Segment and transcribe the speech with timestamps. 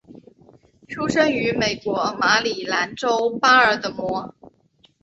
[0.87, 4.33] 出生于美国马里兰州巴尔的摩。